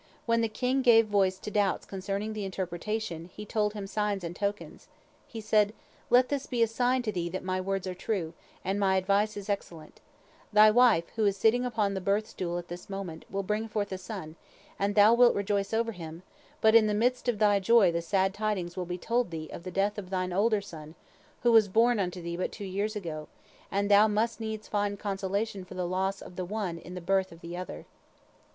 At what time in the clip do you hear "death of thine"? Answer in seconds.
19.69-20.33